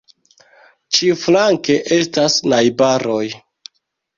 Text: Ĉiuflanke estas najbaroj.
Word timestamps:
Ĉiuflanke 0.99 1.75
estas 1.99 2.39
najbaroj. 2.55 3.25